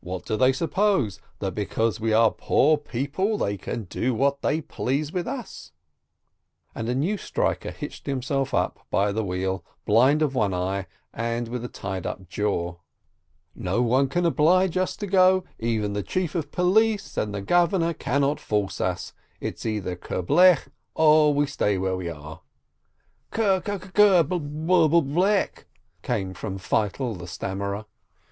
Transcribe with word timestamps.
"What 0.00 0.24
do 0.26 0.36
they 0.36 0.52
suppose? 0.52 1.20
That 1.38 1.54
because 1.54 2.00
we 2.00 2.12
are 2.12 2.32
poor 2.32 2.76
people 2.76 3.38
they 3.38 3.56
can 3.56 3.84
do 3.84 4.12
what 4.14 4.42
they 4.42 4.60
please 4.60 5.12
with 5.12 5.28
us?" 5.28 5.70
and 6.74 6.88
a 6.88 6.90
88 6.90 6.90
SPEKTOR 6.90 7.06
new 7.06 7.16
striker 7.16 7.70
hitched 7.70 8.06
himself 8.06 8.52
up 8.52 8.80
by 8.90 9.12
the 9.12 9.22
wheel, 9.22 9.64
blind 9.86 10.22
of 10.22 10.34
one 10.34 10.52
eye, 10.52 10.88
with 11.14 11.64
a 11.64 11.68
tied 11.68 12.04
up 12.04 12.28
jaw. 12.28 12.78
Xo 13.56 13.82
one 13.84 14.08
can 14.08 14.26
oblige 14.26 14.76
us 14.76 14.96
to 14.96 15.06
go, 15.06 15.44
even 15.60 15.92
the 15.92 16.02
chief 16.02 16.34
of 16.34 16.50
police 16.50 17.16
and 17.16 17.32
the 17.32 17.40
governor 17.40 17.94
cannot 17.94 18.40
force 18.40 18.80
us— 18.80 19.12
either 19.40 19.92
it's 19.92 20.04
kerblech, 20.04 20.66
or 20.96 21.32
we 21.32 21.46
stay 21.46 21.78
where 21.78 21.94
we 21.96 22.08
are." 22.08 22.40
"K 23.30 23.60
ke 23.60 23.64
kkerb 23.66 24.24
kkerb 24.30 25.16
lech!!" 25.16 25.66
came 26.02 26.34
from 26.34 26.58
Feitel 26.58 27.14
the 27.16 27.28
Stam 27.28 27.60
merer. 27.60 27.84